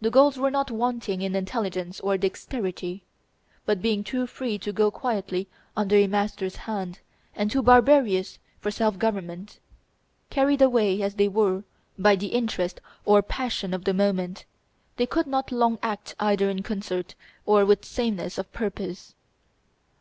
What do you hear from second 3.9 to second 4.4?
too